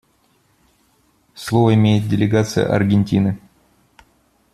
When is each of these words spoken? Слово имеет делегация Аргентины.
Слово 1.35 1.75
имеет 1.75 2.07
делегация 2.09 2.65
Аргентины. 2.73 3.39